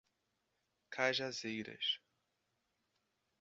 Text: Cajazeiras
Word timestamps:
Cajazeiras 0.93 2.01